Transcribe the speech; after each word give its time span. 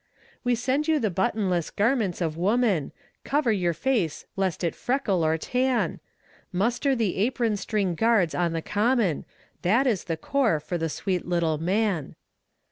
We 0.43 0.55
send 0.55 0.87
you 0.87 0.97
the 0.97 1.11
buttonless 1.11 1.69
garments 1.69 2.21
of 2.21 2.35
woman! 2.35 2.91
Cover 3.23 3.51
your 3.51 3.75
face 3.75 4.25
lest 4.35 4.63
it 4.63 4.73
freckle 4.73 5.23
or 5.23 5.37
tan; 5.37 5.99
Muster 6.51 6.95
the 6.95 7.17
apron 7.17 7.55
string 7.55 7.93
guards 7.93 8.33
on 8.33 8.53
the 8.53 8.63
common 8.63 9.25
That 9.61 9.85
is 9.85 10.05
the 10.05 10.17
corps 10.17 10.59
for 10.59 10.79
the 10.79 10.89
sweet 10.89 11.27
little 11.27 11.59
man. 11.59 12.15